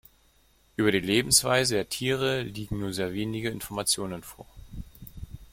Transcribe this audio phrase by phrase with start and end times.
[0.77, 4.47] Über die Lebensweise der Tiere liegen nur sehr wenige Informationen vor.